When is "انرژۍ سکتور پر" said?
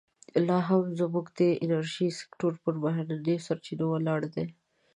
1.63-2.73